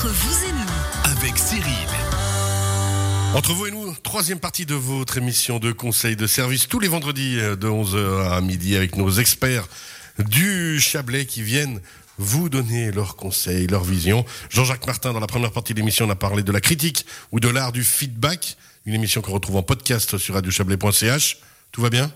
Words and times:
Entre 0.00 0.14
vous 0.14 0.44
et 0.46 0.52
nous. 0.52 1.10
avec 1.10 1.36
Cyril. 1.36 1.88
Entre 3.34 3.52
vous 3.52 3.66
et 3.66 3.70
nous, 3.70 3.94
troisième 4.02 4.38
partie 4.38 4.64
de 4.64 4.74
votre 4.74 5.18
émission 5.18 5.58
de 5.58 5.72
conseil 5.72 6.16
de 6.16 6.26
service 6.26 6.68
tous 6.68 6.80
les 6.80 6.88
vendredis 6.88 7.38
euh, 7.38 7.54
de 7.54 7.68
11h 7.68 8.32
à 8.32 8.40
midi 8.40 8.76
avec 8.76 8.96
nos 8.96 9.10
experts 9.10 9.68
du 10.18 10.80
Chablais 10.80 11.26
qui 11.26 11.42
viennent 11.42 11.82
vous 12.16 12.48
donner 12.48 12.90
leurs 12.92 13.14
conseils, 13.14 13.66
leurs 13.66 13.84
visions. 13.84 14.24
Jean-Jacques 14.48 14.86
Martin, 14.86 15.12
dans 15.12 15.20
la 15.20 15.26
première 15.26 15.52
partie 15.52 15.74
de 15.74 15.80
l'émission, 15.80 16.06
on 16.06 16.10
a 16.10 16.16
parlé 16.16 16.42
de 16.42 16.50
la 16.50 16.62
critique 16.62 17.04
ou 17.30 17.38
de 17.38 17.48
l'art 17.48 17.72
du 17.72 17.84
feedback, 17.84 18.56
une 18.86 18.94
émission 18.94 19.20
qu'on 19.20 19.32
retrouve 19.32 19.56
en 19.56 19.62
podcast 19.62 20.16
sur 20.16 20.32
radiochablais.ch. 20.32 21.40
Tout 21.72 21.82
va 21.82 21.90
bien? 21.90 22.10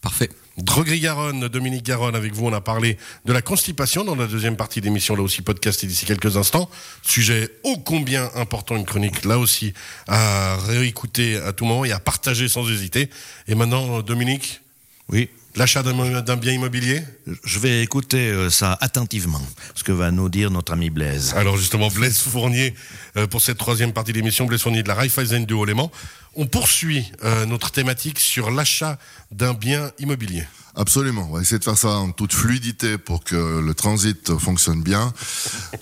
Parfait. 0.00 0.30
Drogri 0.56 1.00
Garonne, 1.00 1.48
Dominique 1.48 1.84
Garonne, 1.84 2.14
avec 2.14 2.32
vous, 2.32 2.46
on 2.46 2.52
a 2.52 2.60
parlé 2.60 2.96
de 3.26 3.32
la 3.32 3.42
constipation 3.42 4.04
dans 4.04 4.14
la 4.14 4.26
deuxième 4.26 4.56
partie 4.56 4.80
d'émission, 4.80 5.14
là 5.14 5.22
aussi 5.22 5.42
podcast 5.42 5.84
et 5.84 5.86
d'ici 5.86 6.06
quelques 6.06 6.36
instants. 6.36 6.70
Sujet 7.02 7.48
ô 7.64 7.76
combien 7.78 8.30
important, 8.34 8.76
une 8.76 8.86
chronique 8.86 9.24
là 9.24 9.38
aussi 9.38 9.74
à 10.08 10.56
réécouter 10.56 11.36
à 11.36 11.52
tout 11.52 11.64
moment 11.64 11.84
et 11.84 11.92
à 11.92 12.00
partager 12.00 12.48
sans 12.48 12.68
hésiter. 12.70 13.10
Et 13.46 13.54
maintenant, 13.54 14.02
Dominique, 14.02 14.60
Oui. 15.08 15.28
L'achat 15.56 15.82
d'un 15.82 16.36
bien 16.36 16.52
immobilier? 16.52 17.02
Je 17.44 17.58
vais 17.58 17.82
écouter 17.82 18.28
euh, 18.30 18.50
ça 18.50 18.76
attentivement, 18.80 19.40
ce 19.74 19.84
que 19.84 19.92
va 19.92 20.10
nous 20.10 20.28
dire 20.28 20.50
notre 20.50 20.72
ami 20.72 20.90
Blaise. 20.90 21.34
Alors 21.36 21.56
justement, 21.56 21.88
Blaise 21.88 22.18
Fournier, 22.18 22.74
euh, 23.16 23.26
pour 23.26 23.40
cette 23.40 23.58
troisième 23.58 23.92
partie 23.92 24.12
d'émission, 24.12 24.46
Blaise 24.46 24.62
Fournier 24.62 24.82
de 24.82 24.88
la 24.88 24.94
Raiffeisen 24.94 25.44
du 25.44 25.54
Haut-Léman. 25.54 25.90
On 26.36 26.46
poursuit 26.46 27.10
euh, 27.24 27.46
notre 27.46 27.70
thématique 27.70 28.20
sur 28.20 28.50
l'achat 28.50 28.98
d'un 29.32 29.54
bien 29.54 29.90
immobilier. 29.98 30.44
Absolument. 30.80 31.28
On 31.28 31.34
va 31.34 31.42
essayer 31.42 31.58
de 31.58 31.64
faire 31.64 31.76
ça 31.76 31.90
en 31.98 32.10
toute 32.10 32.32
fluidité 32.32 32.96
pour 32.96 33.22
que 33.22 33.60
le 33.60 33.74
transit 33.74 34.38
fonctionne 34.38 34.82
bien. 34.82 35.12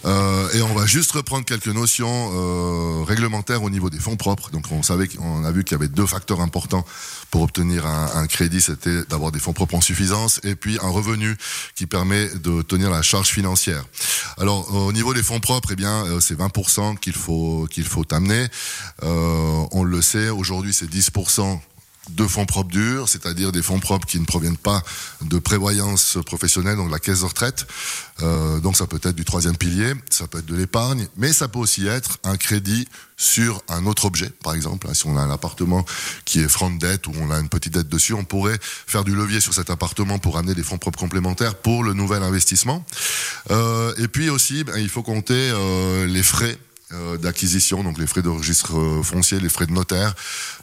Euh, 0.05 0.52
et 0.55 0.62
on 0.62 0.75
va 0.75 0.87
juste 0.87 1.12
reprendre 1.12 1.45
quelques 1.45 1.69
notions 1.69 2.33
euh, 2.34 3.05
réglementaires 3.05 3.62
au 3.62 3.70
niveau 3.70 3.91
des 3.91 4.00
fonds 4.00 4.17
propres. 4.17 4.50
Donc 4.50 4.64
on 4.72 4.83
savait 4.83 5.06
qu'on 5.06 5.45
a 5.45 5.53
vu 5.53 5.62
qu'il 5.62 5.77
y 5.77 5.81
avait 5.81 5.87
deux 5.87 6.05
facteurs 6.05 6.41
importants 6.41 6.84
pour 7.31 7.42
obtenir 7.42 7.87
un, 7.87 8.27
crédit, 8.27 8.61
c'était 8.61 9.05
d'avoir 9.05 9.31
des 9.31 9.39
fonds 9.39 9.53
propres 9.53 9.77
en 9.77 9.81
suffisance 9.81 10.41
et 10.42 10.56
puis 10.56 10.78
un 10.83 10.89
revenu 10.89 11.37
qui 11.77 11.87
permet 11.87 12.28
de 12.31 12.62
tenir 12.62 12.91
la 12.91 13.03
charge 13.03 13.28
financière. 13.28 13.84
Alors 14.39 14.75
au 14.75 14.92
niveau 14.92 15.15
des 15.15 15.22
fonds 15.22 15.39
propres, 15.39 15.69
eh 15.72 15.77
bien 15.77 16.06
euh, 16.06 16.19
c'est 16.19 16.37
20% 16.37 16.98
qu'il 16.98 17.12
faut 17.12 17.69
qu'il 17.70 17.84
faut 17.84 18.05
amener. 18.12 18.48
Euh, 19.05 19.65
on 19.70 19.84
le 19.84 20.03
sait. 20.03 20.28
Aujourd'hui 20.31 20.72
c'est 20.72 20.91
10% 20.91 21.61
de 22.11 22.27
fonds 22.27 22.47
propres 22.47 22.70
durs, 22.70 23.09
c'est-à-dire 23.09 23.53
des 23.53 23.62
fonds 23.62 23.81
propres 23.81 24.06
qui 24.06 24.19
ne 24.19 24.25
proviennent 24.25 24.56
pas 24.56 24.83
de 25.23 25.39
prévoyance 25.39 26.19
professionnelle, 26.27 26.77
donc 26.77 26.91
la 26.91 26.98
caisse 26.98 27.20
de 27.20 27.27
retraite. 27.27 27.67
Euh, 28.23 28.59
donc 28.61 28.77
ça 28.77 28.87
peut 28.87 29.00
être 29.03 29.15
du 29.15 29.25
troisième 29.25 29.56
pilier, 29.56 29.95
ça 30.11 30.27
peut 30.27 30.39
être 30.39 30.47
de 30.47 30.56
l'épargne, 30.56 31.06
mais 31.17 31.33
ça 31.33 31.48
peut 31.48 31.59
aussi 31.59 31.87
être 31.87 32.19
un 32.25 32.37
crédit 32.37 32.89
sur 33.17 33.62
un 33.69 33.84
autre 33.87 34.05
objet, 34.05 34.31
par 34.42 34.55
exemple. 34.55 34.87
hein, 34.89 34.95
Si 34.95 35.06
on 35.06 35.17
a 35.17 35.20
un 35.20 35.31
appartement 35.31 35.84
qui 36.25 36.41
est 36.41 36.48
franc 36.48 36.70
de 36.70 36.78
dette 36.78 37.06
ou 37.09 37.12
on 37.20 37.31
a 37.31 37.39
une 37.39 37.48
petite 37.48 37.75
dette 37.75 37.89
dessus, 37.89 38.15
on 38.15 38.25
pourrait 38.25 38.59
faire 38.62 39.03
du 39.05 39.15
levier 39.15 39.41
sur 39.41 39.55
cet 39.55 39.70
appartement 39.70 40.19
pour 40.19 40.39
amener 40.39 40.55
des 40.55 40.62
fonds 40.62 40.78
propres 40.78 40.98
complémentaires 40.98 41.56
pour 41.56 41.83
le 41.83 41.95
nouvel 41.95 42.22
investissement. 42.22 42.84
Euh, 43.50 43.93
et 43.98 44.06
puis 44.09 44.31
aussi, 44.31 44.62
ben, 44.65 44.78
il 44.78 44.89
faut 44.89 45.03
compter 45.03 45.34
euh, 45.34 46.06
les 46.06 46.22
frais 46.22 46.56
d'acquisition, 47.19 47.83
donc 47.83 47.98
les 47.98 48.06
frais 48.06 48.22
de 48.22 48.28
registre 48.28 48.78
euh, 48.78 49.03
foncier, 49.03 49.41
les 49.41 49.48
frais 49.48 49.67
de 49.67 49.72
notaire. 49.72 50.14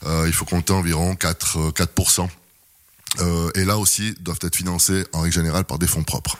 Euh, 0.05 0.25
il 0.27 0.33
faut 0.33 0.45
compter 0.45 0.73
environ 0.73 1.15
4, 1.15 1.57
euh, 1.57 1.71
4%. 1.71 2.27
Euh, 3.19 3.51
et 3.55 3.63
là 3.63 3.77
aussi, 3.77 4.15
doivent 4.19 4.39
être 4.41 4.55
financés 4.55 5.05
en 5.13 5.21
règle 5.21 5.35
générale 5.35 5.65
par 5.65 5.79
des 5.79 5.87
fonds 5.87 6.03
propres. 6.03 6.37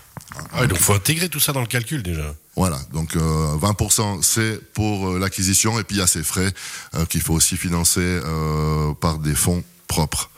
Ah 0.53 0.61
ouais, 0.61 0.67
donc 0.67 0.80
faut 0.80 0.94
intégrer 0.94 1.30
tout 1.30 1.39
ça 1.39 1.53
dans 1.53 1.61
le 1.61 1.67
calcul 1.67 2.03
déjà. 2.03 2.36
Voilà, 2.56 2.80
donc 2.94 3.16
euh, 3.16 3.56
20% 3.58 4.22
c'est 4.22 4.59
pour 4.73 5.09
euh, 5.09 5.19
l'acquisition 5.19 5.80
et 5.80 5.83
puis 5.83 5.97
il 5.97 6.00
y 6.00 6.02
a 6.02 6.08
ces 6.08 6.23
frais 6.23 6.52
euh, 6.95 7.06
qu'il 7.06 7.22
faut 7.22 7.33
aussi 7.33 7.58
financer 7.58 8.02
euh, 8.02 8.94
par 8.94 9.19
des 9.19 9.36
fonds 9.36 9.63
propres. 9.95 10.29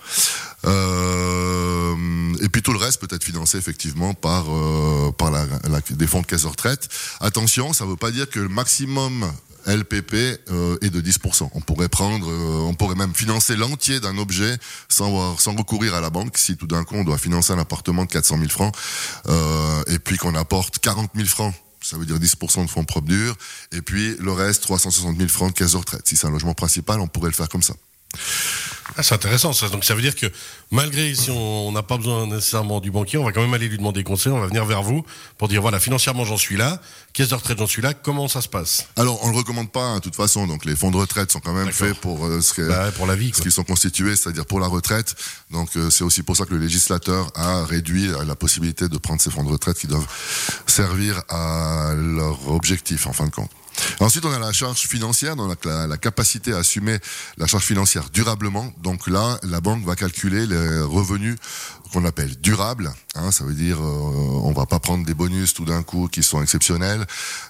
Euh, 0.65 1.95
et 2.41 2.49
puis 2.49 2.61
tout 2.61 2.73
le 2.73 2.77
reste 2.77 2.99
peut 2.99 3.15
être 3.15 3.23
financé 3.23 3.57
effectivement 3.57 4.13
par 4.13 4.45
euh, 4.49 5.11
par 5.11 5.31
la, 5.31 5.45
des 5.89 6.07
fonds 6.07 6.21
de 6.21 6.27
caisse 6.27 6.43
de 6.43 6.47
retraite. 6.47 6.89
Attention, 7.19 7.73
ça 7.73 7.85
ne 7.85 7.89
veut 7.89 7.95
pas 7.95 8.11
dire 8.11 8.29
que 8.29 8.39
le 8.39 8.49
maximum 8.49 9.25
LPP 9.65 10.13
euh, 10.51 10.77
est 10.81 10.91
de 10.91 11.01
10%. 11.01 11.49
On 11.53 11.61
pourrait 11.61 11.89
prendre, 11.89 12.27
on 12.69 12.73
pourrait 12.75 12.95
même 12.95 13.15
financer 13.15 13.55
l'entier 13.55 13.99
d'un 13.99 14.17
objet 14.17 14.57
sans, 14.89 15.37
sans 15.37 15.55
recourir 15.55 15.95
à 15.95 16.01
la 16.01 16.09
banque. 16.09 16.37
Si 16.37 16.55
tout 16.55 16.67
d'un 16.67 16.83
coup 16.83 16.95
on 16.95 17.03
doit 17.03 17.17
financer 17.17 17.53
un 17.53 17.59
appartement 17.59 18.05
de 18.05 18.11
400 18.11 18.37
000 18.37 18.49
francs 18.49 18.75
et 19.87 19.99
puis 19.99 20.17
qu'on 20.17 20.35
apporte 20.35 20.79
40 20.79 21.11
000 21.15 21.27
francs 21.27 21.53
ça 21.81 21.97
veut 21.97 22.05
dire 22.05 22.17
10% 22.17 22.65
de 22.65 22.69
fonds 22.69 22.83
propres 22.83 23.07
durs, 23.07 23.35
et 23.71 23.81
puis 23.81 24.15
le 24.19 24.31
reste, 24.31 24.63
360 24.63 25.17
000 25.17 25.29
francs 25.29 25.53
de 25.53 25.57
caisse 25.57 25.71
de 25.71 25.77
retraite. 25.77 26.01
Si 26.05 26.17
c'est 26.17 26.27
un 26.27 26.31
logement 26.31 26.53
principal, 26.53 26.99
on 26.99 27.07
pourrait 27.07 27.29
le 27.29 27.35
faire 27.35 27.49
comme 27.49 27.63
ça. 27.63 27.75
Ah, 28.95 29.03
c'est 29.03 29.13
intéressant 29.13 29.53
ça. 29.53 29.69
Donc 29.69 29.83
ça 29.83 29.93
veut 29.93 30.01
dire 30.01 30.15
que 30.15 30.25
malgré 30.71 31.13
si 31.13 31.29
on 31.29 31.71
n'a 31.71 31.83
pas 31.83 31.97
besoin 31.97 32.25
nécessairement 32.25 32.79
du 32.79 32.89
banquier, 32.89 33.19
on 33.19 33.25
va 33.25 33.31
quand 33.31 33.41
même 33.41 33.53
aller 33.53 33.67
lui 33.67 33.77
demander 33.77 34.03
conseil, 34.03 34.31
on 34.31 34.39
va 34.39 34.47
venir 34.47 34.65
vers 34.65 34.81
vous 34.81 35.05
pour 35.37 35.49
dire 35.49 35.61
voilà, 35.61 35.79
financièrement 35.79 36.25
j'en 36.25 36.37
suis 36.37 36.57
là, 36.57 36.81
caisse 37.13 37.27
de 37.29 37.35
retraite 37.35 37.59
j'en 37.59 37.67
suis 37.67 37.81
là, 37.81 37.93
comment 37.93 38.27
ça 38.27 38.41
se 38.41 38.47
passe? 38.47 38.87
Alors, 38.95 39.23
on 39.23 39.29
le 39.29 39.37
recommande 39.37 39.71
pas, 39.71 39.83
hein, 39.83 39.95
de 39.97 40.01
toute 40.01 40.15
façon, 40.15 40.47
donc 40.47 40.65
les 40.65 40.75
fonds 40.75 40.89
de 40.89 40.97
retraite 40.97 41.31
sont 41.31 41.41
quand 41.41 41.53
même 41.53 41.71
faits 41.71 41.99
pour 41.99 42.25
euh, 42.25 42.41
ce 42.41 42.53
que- 42.53 42.67
Bah 42.67 42.91
pour 42.93 43.05
la 43.05 43.15
vie, 43.15 43.31
ce 43.35 43.41
qu'ils 43.41 43.51
sont 43.51 43.63
constitués, 43.65 44.15
c'est-à-dire 44.15 44.45
pour 44.45 44.59
la 44.59 44.67
retraite. 44.67 45.13
Donc, 45.51 45.75
euh, 45.75 45.89
c'est 45.91 46.03
aussi 46.05 46.23
pour 46.23 46.35
ça 46.37 46.45
que 46.45 46.53
le 46.53 46.59
législateur 46.59 47.29
a 47.35 47.65
réduit 47.65 48.07
la 48.25 48.35
possibilité 48.35 48.87
de 48.87 48.97
prendre 48.97 49.21
ces 49.21 49.29
fonds 49.29 49.43
de 49.43 49.49
retraite 49.51 49.77
qui 49.77 49.87
doivent 49.87 50.07
servir 50.65 51.21
à 51.29 51.93
leur 51.95 52.49
objectif, 52.49 53.05
en 53.05 53.13
fin 53.13 53.25
de 53.25 53.31
compte. 53.31 53.51
Ensuite, 53.99 54.25
on 54.25 54.31
a 54.31 54.39
la 54.39 54.51
charge 54.51 54.79
financière, 54.79 55.35
donc 55.35 55.65
la, 55.65 55.87
la 55.87 55.97
capacité 55.97 56.53
à 56.53 56.57
assumer 56.57 56.97
la 57.37 57.47
charge 57.47 57.63
financière 57.63 58.09
durablement. 58.11 58.73
Donc 58.81 59.07
là, 59.07 59.39
la 59.43 59.61
banque 59.61 59.85
va 59.85 59.95
calculer 59.95 60.45
les 60.45 60.81
revenus 60.81 61.35
qu'on 61.91 62.05
appelle 62.05 62.39
durables. 62.39 62.91
Hein, 63.15 63.31
ça 63.31 63.43
veut 63.43 63.53
dire, 63.53 63.77
euh, 63.79 64.41
on 64.43 64.51
va 64.51 64.65
pas 64.65 64.79
prendre 64.79 65.05
des 65.05 65.13
bonus 65.13 65.53
tout 65.53 65.65
d'un 65.65 65.83
coup 65.83 66.07
qui 66.07 66.23
sont 66.23 66.41
exceptionnels. 66.41 67.05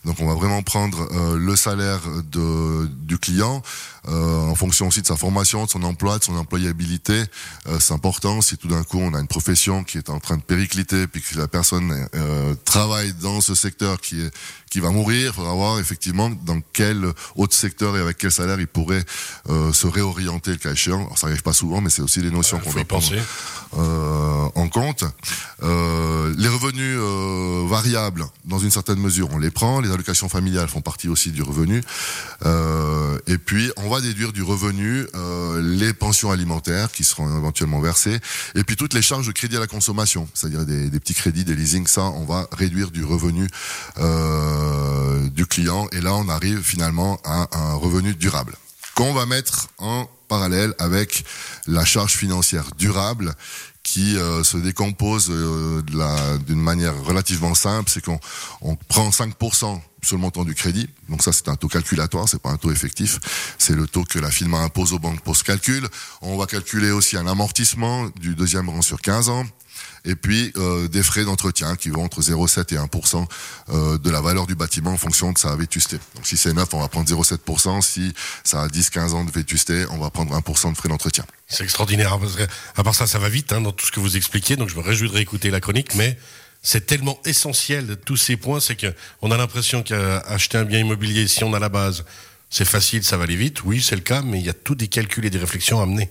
Donc, 0.06 0.20
on 0.20 0.28
va 0.28 0.36
vraiment 0.36 0.64
prendre 0.64 1.08
euh, 1.12 1.38
le 1.38 1.56
salaire 1.56 2.02
de, 2.32 2.88
du 3.04 3.18
client 3.18 3.62
euh, 4.08 4.50
en 4.50 4.56
fonction 4.56 4.88
aussi 4.88 5.02
de 5.02 5.08
sa 5.08 5.18
formation, 5.18 5.66
de 5.66 5.70
son 5.70 5.84
emploi, 5.84 6.18
de 6.20 6.24
son 6.24 6.38
employabilité. 6.38 7.24
Euh, 7.68 7.78
c'est 7.80 7.94
important. 7.94 8.42
Si 8.42 8.58
tout 8.58 8.68
d'un 8.68 8.84
coup 8.84 9.00
on 9.00 9.14
a 9.14 9.20
une 9.20 9.28
profession 9.28 9.84
qui 9.84 9.98
est 9.98 10.10
en 10.10 10.20
train 10.20 10.38
de 10.38 10.42
péricliter, 10.42 11.08
puis 11.08 11.22
que 11.22 11.38
la 11.38 11.48
personne 11.48 12.08
euh, 12.16 12.56
travaille 12.64 13.14
dans 13.14 13.42
ce 13.42 13.56
secteur 13.56 14.00
qui 14.00 14.22
est 14.22 14.32
qui 14.70 14.82
va 14.82 14.90
mourir, 14.90 15.32
il 15.32 15.34
faudra 15.34 15.54
voir 15.54 15.80
effectivement 15.80 16.30
dans 16.30 16.60
quel 16.74 17.06
autre 17.36 17.56
secteur 17.56 17.96
et 17.96 18.02
avec 18.02 18.18
quel 18.18 18.32
salaire 18.34 18.60
il 18.60 18.68
pourrait 18.68 19.04
euh, 19.50 19.72
se 19.72 19.88
réorienter 19.88 20.52
le 20.52 20.58
cas 20.58 20.74
échéant. 20.74 21.06
Alors, 21.06 21.18
ça 21.18 21.28
arrive 21.28 21.42
pas 21.42 21.54
souvent, 21.54 21.80
mais 21.80 21.90
c'est 21.90 22.02
aussi 22.02 22.22
des 22.22 22.32
notions 22.32 22.60
qu'on 22.60 22.74
doit 22.74 22.84
prendre 22.84 23.04
penser. 23.10 23.22
En 24.56 24.70
compte. 24.70 25.04
Euh, 25.64 26.34
les 26.38 26.48
revenus 26.48 26.98
euh, 27.00 27.66
variables, 27.68 28.26
dans 28.46 28.60
une 28.60 28.72
certaine 28.72 29.00
mesure, 29.00 29.30
on 29.32 29.40
les 29.40 29.52
prend. 29.52 29.82
Les 29.82 29.92
allocations 29.92 30.30
familiales 30.30 30.68
font 30.68 30.82
partie 30.82 31.10
aussi 31.10 31.32
du 31.32 31.42
revenu. 31.42 31.82
Euh, 32.46 33.18
et 33.28 33.38
puis, 33.38 33.72
on 33.78 33.90
va 33.90 34.02
déduire 34.02 34.34
du 34.34 34.44
revenu 34.44 35.06
euh, 35.16 35.62
les 35.62 35.94
pensions 35.94 36.32
alimentaires 36.32 36.92
qui 36.92 37.04
seront 37.04 37.38
éventuellement 37.38 37.80
versées. 37.80 38.20
Et 38.56 38.64
puis, 38.64 38.76
toutes 38.76 38.94
les 38.94 39.02
charges 39.02 39.28
de 39.28 39.32
crédit 39.32 39.58
à 39.58 39.60
la 39.60 39.68
consommation, 39.68 40.28
c'est-à-dire 40.34 40.66
des, 40.66 41.00
petits 41.00 41.14
crédits, 41.14 41.44
des 41.44 41.56
leasings, 41.56 41.88
ça, 41.88 42.04
on 42.04 42.26
va 42.26 42.48
réduire 42.52 42.92
du 42.92 43.04
revenu 43.04 43.48
euh, 44.00 45.28
du 45.30 45.46
client. 45.46 45.88
Et 45.92 46.02
là, 46.02 46.14
on 46.14 46.30
arrive 46.30 46.62
finalement 46.62 47.20
à 47.24 47.48
un 47.52 47.74
revenu 47.76 48.14
durable 48.14 48.56
qu'on 48.96 49.14
va 49.14 49.26
mettre 49.26 49.68
en 49.78 50.08
parallèle 50.28 50.74
avec 50.80 51.24
la 51.66 51.86
charge 51.86 52.14
financière 52.14 52.70
durable 52.78 53.34
qui 53.88 54.18
euh, 54.18 54.44
se 54.44 54.58
décompose 54.58 55.30
euh, 55.30 55.82
d'une 56.46 56.62
manière 56.62 57.02
relativement 57.04 57.56
simple, 57.56 57.90
c'est 57.90 58.04
qu'on 58.04 58.20
on 58.62 58.76
prend 58.76 59.10
5% 59.10 59.80
sur 60.04 60.16
le 60.18 60.22
montant 60.22 60.44
du 60.44 60.56
crédit, 60.56 60.90
donc 61.08 61.24
ça 61.24 61.32
c'est 61.32 61.48
un 61.48 61.56
taux 61.56 61.70
calculatoire, 61.70 62.28
c'est 62.28 62.42
pas 62.42 62.50
un 62.50 62.58
taux 62.58 62.72
effectif, 62.72 63.20
c'est 63.58 63.74
le 63.74 63.88
taux 63.88 64.04
que 64.04 64.20
la 64.20 64.30
firme 64.30 64.56
impose 64.56 64.92
aux 64.92 65.00
banques 65.00 65.22
pour 65.22 65.38
ce 65.38 65.44
calcul. 65.44 65.88
On 66.22 66.38
va 66.38 66.48
calculer 66.48 66.92
aussi 66.92 67.16
un 67.16 67.28
amortissement 67.28 68.10
du 68.20 68.36
deuxième 68.36 68.70
rang 68.70 68.82
sur 68.82 69.00
15 69.00 69.30
ans, 69.30 69.46
et 70.06 70.16
puis 70.16 70.52
euh, 70.58 70.88
des 70.88 71.04
frais 71.04 71.24
d'entretien 71.24 71.76
qui 71.76 71.90
vont 71.90 72.04
entre 72.04 72.22
0,7 72.22 72.74
et 72.74 72.78
1% 72.78 73.26
euh, 73.70 73.98
de 73.98 74.10
la 74.10 74.22
valeur 74.22 74.48
du 74.48 74.56
bâtiment 74.56 74.92
en 74.92 74.98
fonction 74.98 75.32
de 75.32 75.38
sa 75.38 75.56
vétusté. 75.56 75.98
Donc 76.16 76.26
si 76.26 76.38
c'est 76.38 76.54
neuf, 76.54 76.74
on 76.74 76.80
va 76.80 76.88
prendre 76.88 77.10
0,7%, 77.10 77.82
si 77.82 78.14
ça 78.44 78.64
a 78.64 78.68
10-15 78.68 79.12
ans 79.12 79.24
de 79.24 79.32
vétusté, 79.32 79.86
on 79.92 79.98
va 79.98 80.10
prendre 80.10 80.38
1% 80.38 80.72
de 80.72 80.78
frais 80.78 80.90
d'entretien. 80.90 81.26
C'est 81.48 81.64
extraordinaire. 81.64 82.14
hein, 82.14 82.20
à 82.76 82.84
part 82.84 82.96
ça, 82.96 83.08
ça 83.08 83.20
va 83.20 83.30
vite 83.30 83.52
hein, 83.54 83.62
dans 83.62 83.72
tout 83.72 83.86
ce 83.86 83.92
que 83.92 84.00
vous 84.00 84.18
expliquez. 84.18 84.56
Donc 84.56 84.70
je 84.70 84.76
me 84.76 84.82
réjouis 84.82 85.10
de 85.10 85.14
réécouter 85.14 85.50
la 85.50 85.60
chronique, 85.60 85.96
mais 85.96 86.18
c'est 86.62 86.86
tellement 86.86 87.20
essentiel 87.26 87.88
de 87.88 87.96
tous 87.96 88.18
ces 88.18 88.36
points, 88.36 88.60
c'est 88.60 88.76
que 88.76 88.94
on 89.22 89.32
a 89.32 89.38
l'impression 89.38 89.84
qu'acheter 89.84 90.58
un 90.58 90.66
bien 90.66 90.80
immobilier, 90.80 91.28
si 91.28 91.44
on 91.44 91.54
a 91.54 91.60
la 91.60 91.70
base, 91.70 92.04
c'est 92.50 92.66
facile, 92.66 93.04
ça 93.04 93.18
va 93.18 93.24
aller 93.24 93.36
vite. 93.36 93.64
Oui, 93.64 93.82
c'est 93.82 93.96
le 93.96 94.02
cas, 94.02 94.22
mais 94.22 94.40
il 94.40 94.46
y 94.46 94.50
a 94.50 94.54
tous 94.54 94.76
des 94.76 94.88
calculs 94.88 95.26
et 95.26 95.30
des 95.30 95.38
réflexions 95.38 95.82
à 95.82 95.86
mener. 95.86 96.10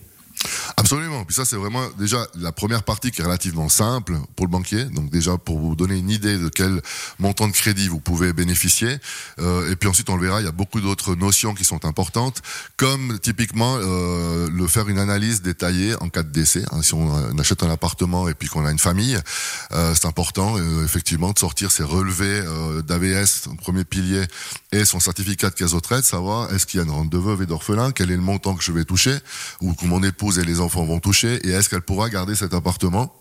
Absolument. 0.76 1.24
Puis 1.24 1.34
ça, 1.34 1.44
c'est 1.44 1.56
vraiment 1.56 1.86
déjà 1.98 2.26
la 2.34 2.52
première 2.52 2.82
partie 2.82 3.10
qui 3.10 3.20
est 3.20 3.24
relativement 3.24 3.68
simple 3.68 4.18
pour 4.36 4.46
le 4.46 4.50
banquier. 4.50 4.84
Donc 4.84 5.10
déjà 5.10 5.38
pour 5.38 5.58
vous 5.58 5.74
donner 5.74 5.96
une 5.96 6.10
idée 6.10 6.38
de 6.38 6.48
quel 6.48 6.80
montant 7.18 7.48
de 7.48 7.52
crédit 7.52 7.88
vous 7.88 8.00
pouvez 8.00 8.32
bénéficier. 8.32 8.98
Euh, 9.40 9.70
et 9.70 9.76
puis 9.76 9.88
ensuite, 9.88 10.10
on 10.10 10.16
le 10.16 10.26
verra, 10.26 10.40
il 10.40 10.44
y 10.44 10.48
a 10.48 10.52
beaucoup 10.52 10.80
d'autres 10.80 11.14
notions 11.14 11.54
qui 11.54 11.64
sont 11.64 11.84
importantes, 11.84 12.42
comme 12.76 13.18
typiquement 13.20 13.76
euh, 13.78 14.48
le 14.50 14.66
faire 14.66 14.88
une 14.88 14.98
analyse 14.98 15.42
détaillée 15.42 15.94
en 16.00 16.08
cas 16.08 16.22
de 16.22 16.30
décès. 16.30 16.64
Hein, 16.72 16.82
si 16.82 16.94
on, 16.94 17.38
achète 17.38 17.62
un 17.62 17.70
appartement 17.70 18.28
et 18.28 18.34
puis 18.34 18.48
qu'on 18.48 18.64
a 18.64 18.70
une 18.70 18.78
famille, 18.78 19.18
euh, 19.72 19.94
c'est 19.94 20.06
important 20.06 20.56
effectivement 20.84 21.32
de 21.32 21.38
sortir 21.38 21.70
ses 21.70 21.82
relevés 21.82 22.42
d'AVS, 22.86 23.48
premier 23.60 23.84
pilier, 23.84 24.24
et 24.72 24.84
son 24.84 25.00
certificat 25.00 25.50
de 25.50 25.54
caisse 25.54 25.72
retraite, 25.72 26.04
savoir 26.04 26.52
est-ce 26.52 26.66
qu'il 26.66 26.78
y 26.78 26.80
a 26.82 26.84
une 26.84 26.90
rente 26.90 27.10
de 27.10 27.18
veuve 27.18 27.42
et 27.42 27.46
d'orphelin, 27.46 27.92
quel 27.92 28.10
est 28.10 28.16
le 28.16 28.22
montant 28.22 28.54
que 28.54 28.62
je 28.62 28.72
vais 28.72 28.84
toucher, 28.84 29.16
ou 29.60 29.74
que 29.74 29.86
mon 29.86 30.02
et 30.32 30.44
les 30.44 30.60
enfants 30.60 30.84
vont 30.84 31.00
toucher, 31.00 31.46
et 31.46 31.50
est-ce 31.50 31.68
qu'elle 31.68 31.82
pourra 31.82 32.10
garder 32.10 32.34
cet 32.34 32.54
appartement 32.54 33.14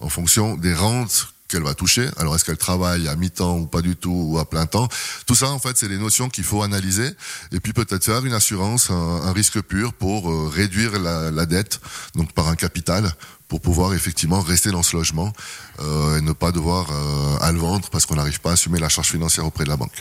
en 0.00 0.08
fonction 0.08 0.56
des 0.56 0.74
rentes 0.74 1.28
qu'elle 1.48 1.62
va 1.62 1.74
toucher? 1.74 2.08
Alors 2.16 2.34
est-ce 2.34 2.44
qu'elle 2.44 2.56
travaille 2.56 3.08
à 3.08 3.16
mi-temps 3.16 3.58
ou 3.58 3.66
pas 3.66 3.82
du 3.82 3.96
tout 3.96 4.28
ou 4.30 4.38
à 4.38 4.48
plein 4.48 4.66
temps? 4.66 4.88
Tout 5.26 5.34
ça 5.34 5.50
en 5.50 5.58
fait 5.58 5.76
c'est 5.76 5.88
des 5.88 5.98
notions 5.98 6.28
qu'il 6.28 6.44
faut 6.44 6.62
analyser 6.62 7.10
et 7.52 7.60
puis 7.60 7.72
peut-être 7.72 8.04
faire 8.04 8.24
une 8.24 8.32
assurance, 8.32 8.90
un, 8.90 8.94
un 8.94 9.32
risque 9.32 9.60
pur 9.60 9.92
pour 9.92 10.30
euh, 10.30 10.48
réduire 10.48 10.98
la, 10.98 11.30
la, 11.30 11.46
dette 11.46 11.80
donc 12.14 12.32
par 12.32 12.48
un 12.48 12.56
capital 12.56 13.12
pour 13.54 13.60
pouvoir 13.60 13.94
effectivement 13.94 14.40
rester 14.40 14.72
dans 14.72 14.82
ce 14.82 14.96
logement 14.96 15.32
euh, 15.78 16.18
et 16.18 16.22
ne 16.22 16.32
pas 16.32 16.50
devoir 16.50 16.88
euh, 16.90 17.52
le 17.52 17.58
vendre 17.60 17.88
parce 17.88 18.04
qu'on 18.04 18.16
n'arrive 18.16 18.40
pas 18.40 18.50
à 18.50 18.52
assumer 18.54 18.80
la 18.80 18.88
charge 18.88 19.12
financière 19.12 19.46
auprès 19.46 19.62
de 19.62 19.68
la 19.68 19.76
banque. 19.76 19.94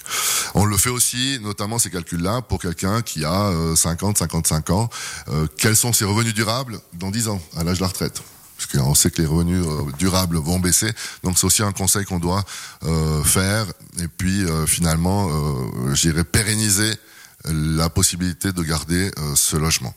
On 0.56 0.66
le 0.66 0.76
fait 0.76 0.90
aussi, 0.90 1.38
notamment 1.40 1.78
ces 1.78 1.92
calculs-là, 1.92 2.42
pour 2.42 2.60
quelqu'un 2.60 3.04
qui 3.04 3.24
a 3.24 3.50
euh, 3.50 3.76
50, 3.76 4.18
55 4.18 4.72
ans. 4.72 4.90
Euh, 5.28 5.46
quels 5.56 5.76
sont 5.76 5.94
ses 5.94 6.04
revenus 6.04 6.34
durables 6.34 6.80
dans 6.94 7.12
10 7.12 7.28
ans, 7.28 7.40
à 7.56 7.64
l'âge 7.64 7.78
de 7.78 7.82
la 7.84 7.90
retraite? 7.90 8.24
Parce 8.58 8.72
qu'on 8.72 8.96
sait 8.96 9.12
que 9.12 9.22
les 9.22 9.28
revenus 9.28 9.64
euh, 9.64 9.92
durables 10.00 10.38
vont 10.38 10.60
baisser. 10.60 10.92
Donc 11.24 11.38
c'est 11.38 11.46
aussi 11.46 11.62
un 11.62 11.74
conseil 11.74 12.06
qu'on 12.06 12.18
doit 12.18 12.44
euh, 12.86 13.24
faire 13.24 13.68
et 14.00 14.08
puis 14.08 14.46
euh, 14.46 14.66
finalement, 14.66 15.30
euh, 15.30 15.94
j'irai 15.94 16.24
pérenniser 16.24 16.92
la 17.46 17.92
possibilité 17.92 18.52
de 18.52 18.64
garder 18.64 19.12
euh, 19.20 19.36
ce 19.36 19.58
logement. 19.58 19.94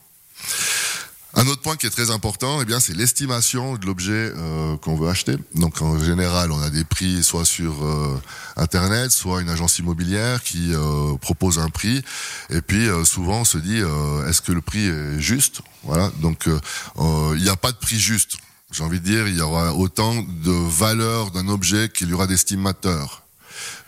Un 1.38 1.46
autre 1.48 1.60
point 1.60 1.76
qui 1.76 1.86
est 1.86 1.90
très 1.90 2.10
important, 2.10 2.62
eh 2.62 2.64
bien, 2.64 2.80
c'est 2.80 2.94
l'estimation 2.94 3.76
de 3.76 3.84
l'objet 3.84 4.32
euh, 4.34 4.78
qu'on 4.78 4.96
veut 4.96 5.10
acheter. 5.10 5.36
Donc, 5.54 5.82
en 5.82 6.02
général, 6.02 6.50
on 6.50 6.62
a 6.62 6.70
des 6.70 6.84
prix 6.84 7.22
soit 7.22 7.44
sur 7.44 7.84
euh, 7.84 8.18
Internet, 8.56 9.10
soit 9.10 9.42
une 9.42 9.50
agence 9.50 9.78
immobilière 9.78 10.42
qui 10.42 10.72
euh, 10.72 11.14
propose 11.18 11.58
un 11.58 11.68
prix. 11.68 12.02
Et 12.48 12.62
puis, 12.62 12.88
souvent, 13.04 13.40
on 13.40 13.44
se 13.44 13.58
dit, 13.58 13.82
est-ce 14.26 14.40
que 14.40 14.52
le 14.52 14.62
prix 14.62 14.86
est 14.86 15.20
juste? 15.20 15.60
Voilà. 15.82 16.10
Donc, 16.22 16.48
il 16.48 17.42
n'y 17.42 17.50
a 17.50 17.56
pas 17.56 17.70
de 17.70 17.76
prix 17.76 18.00
juste. 18.00 18.38
J'ai 18.72 18.82
envie 18.82 19.00
de 19.00 19.04
dire, 19.04 19.28
il 19.28 19.36
y 19.36 19.42
aura 19.42 19.74
autant 19.74 20.14
de 20.14 20.68
valeur 20.70 21.32
d'un 21.32 21.48
objet 21.48 21.90
qu'il 21.90 22.08
y 22.08 22.12
aura 22.14 22.26
d'estimateurs. 22.26 23.25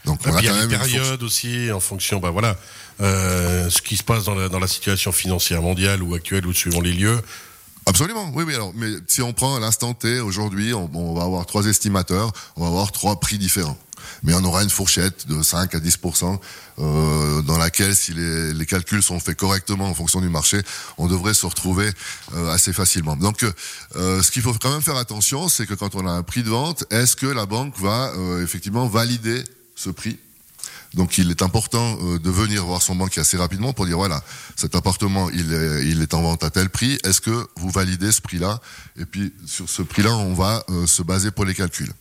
Donc, 0.04 0.20
on 0.26 0.34
a, 0.34 0.42
quand 0.42 0.54
même 0.54 0.70
une 0.70 0.78
période 0.78 1.22
aussi, 1.22 1.70
en 1.72 1.80
fonction, 1.80 2.19
bah 2.19 2.30
voilà, 2.30 2.56
euh, 3.00 3.69
ce 3.70 3.82
qui 3.82 3.96
se 3.96 4.02
passe 4.02 4.25
dans 4.25 4.34
la, 4.34 4.48
dans 4.48 4.58
la 4.58 4.69
situation 4.69 5.12
financière 5.12 5.62
mondiale 5.62 6.02
ou 6.02 6.14
actuelle 6.14 6.46
ou 6.46 6.52
suivant 6.52 6.80
les 6.80 6.92
lieux. 6.92 7.20
Absolument, 7.86 8.30
oui, 8.34 8.44
oui. 8.46 8.54
Alors, 8.54 8.72
mais 8.75 8.90
si 9.06 9.22
on 9.22 9.32
prend 9.32 9.58
l'instant 9.58 9.94
T, 9.94 10.20
aujourd'hui, 10.20 10.75
on, 10.75 10.90
on, 10.92 11.14
va 11.14 11.22
avoir 11.22 11.46
trois 11.46 11.64
estimateurs, 11.66 12.32
on 12.56 12.62
va 12.62 12.69
avoir 12.69 12.92
trois 12.92 13.19
prix 13.19 13.38
différents. 13.38 13.78
Mais 14.22 14.34
on 14.34 14.44
aura 14.44 14.62
une 14.62 14.70
fourchette 14.70 15.26
de 15.26 15.42
5 15.42 15.75
à 15.75 15.80
10 15.80 15.98
euh, 16.78 17.42
dans 17.42 17.58
laquelle, 17.58 17.94
si 17.94 18.12
les, 18.12 18.52
les, 18.52 18.66
calculs 18.66 19.02
sont 19.02 19.19
faits 19.20 19.36
correctement 19.36 19.86
en 19.88 19.94
fonction 19.94 20.20
du 20.20 20.28
marché, 20.28 20.60
on 20.96 21.06
devrait 21.06 21.34
se 21.34 21.46
retrouver 21.46 21.90
euh, 22.34 22.52
assez 22.52 22.72
facilement. 22.72 23.16
Donc, 23.16 23.44
euh, 23.96 24.22
ce 24.22 24.30
qu'il 24.30 24.42
faut 24.42 24.54
quand 24.60 24.70
même 24.72 24.82
faire 24.82 24.96
attention, 24.96 25.48
c'est 25.48 25.66
que 25.66 25.75
quand 25.75 25.94
on 25.94 26.06
a 26.06 26.10
un 26.10 26.22
prix 26.22 26.42
de 26.42 26.50
vente, 26.50 26.84
est-ce 26.90 27.16
que 27.16 27.26
la 27.26 27.46
banque 27.46 27.78
va 27.78 28.12
euh, 28.16 28.42
effectivement 28.42 28.86
valider 28.86 29.44
ce 29.78 29.90
prix 29.90 30.19
donc 30.94 31.19
il 31.19 31.30
est 31.30 31.42
important 31.42 31.98
euh, 32.02 32.19
de 32.19 32.30
venir 32.30 32.64
voir 32.64 32.82
son 32.82 32.94
banquier 32.94 33.20
assez 33.20 33.36
rapidement 33.36 33.72
pour 33.72 33.86
dire 33.86 33.96
voilà, 33.96 34.22
cet 34.56 34.75
appartement 34.75 35.28
il 35.30 35.52
est, 35.52 36.14
en 36.14 36.22
vente 36.22 36.44
à 36.44 36.50
tel 36.50 36.70
prix, 36.70 36.98
est-ce 37.04 37.20
que 37.20 37.46
vous 37.56 37.70
validez 37.70 38.10
ce 38.10 38.22
prix-là? 38.22 38.60
Et 38.98 39.04
puis 39.04 39.34
sur 39.46 39.69
ce 39.69 39.82
prix-là, 39.82 40.16
on 40.16 40.32
va 40.32 40.64
euh, 40.70 40.86
se 40.86 41.02
baser 41.02 41.30
pour 41.30 41.44
les 41.44 41.54
calculs. 41.54 41.92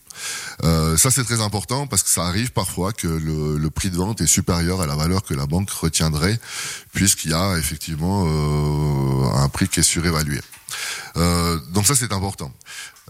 Euh, 0.64 0.96
ça 0.96 1.10
c'est 1.10 1.24
très 1.24 1.40
important 1.40 1.86
parce 1.86 2.02
que 2.02 2.08
ça 2.08 2.24
arrive 2.24 2.52
parfois 2.52 2.92
que 2.92 3.06
le, 3.06 3.70
prix 3.70 3.90
de 3.90 3.96
vente 3.96 4.20
est 4.20 4.26
supérieur 4.26 4.80
à 4.80 4.86
la 4.86 4.96
valeur 4.96 5.22
que 5.22 5.34
la 5.34 5.46
banque 5.46 5.70
retiendrait 5.70 6.40
puisqu'il 6.92 7.30
y 7.30 7.34
a 7.34 7.56
effectivement 7.58 8.26
un 9.36 9.48
prix 9.48 9.68
qui 9.68 9.80
est 9.80 9.84
surévalué. 9.84 10.40
Euh, 11.16 11.58
donc 11.72 11.86
ça 11.86 11.94
c'est 11.94 12.12
important. 12.12 12.52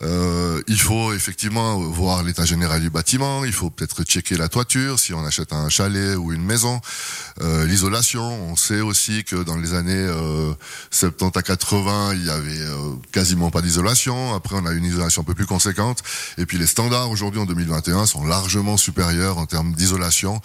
Euh, 0.02 0.62
il 0.68 0.80
faut 0.80 1.12
effectivement 1.12 1.76
voir 1.78 2.22
l'état 2.22 2.44
général 2.44 2.80
du 2.80 2.90
bâtiment, 2.90 3.44
il 3.44 3.52
faut 3.52 3.70
peut-être 3.70 4.04
checker 4.04 4.36
la 4.36 4.48
toiture 4.48 4.98
si 4.98 5.12
on 5.12 5.24
achète 5.24 5.52
un 5.52 5.68
chalet 5.68 6.16
ou 6.16 6.32
une 6.32 6.44
maison, 6.44 6.80
euh, 7.42 7.66
l'isolation. 7.66 8.22
On 8.50 8.56
sait 8.56 8.80
aussi 8.80 9.24
que 9.24 9.36
dans 9.36 9.56
les 9.56 9.74
années 9.74 10.06
70 10.90 11.24
euh, 11.24 11.38
à 11.38 11.42
80, 11.42 12.14
il 12.14 12.24
y 12.24 12.30
avait 12.30 12.60
euh, 12.60 12.94
quasiment 13.12 13.50
pas 13.50 13.60
d'isolation. 13.60 14.34
Après, 14.34 14.56
on 14.56 14.66
a 14.66 14.72
une 14.72 14.84
isolation 14.84 15.22
un 15.22 15.24
peu 15.24 15.34
plus 15.34 15.46
conséquente. 15.46 16.02
Et 16.36 16.46
puis 16.46 16.58
les 16.58 16.66
standards 16.66 17.10
aujourd'hui 17.10 17.40
en 17.40 17.46
2021 17.46 18.06
sont 18.06 18.24
largement 18.24 18.76
supérieurs 18.76 19.38
en 19.38 19.46
termes 19.46 19.72
d'isolation 19.72 20.40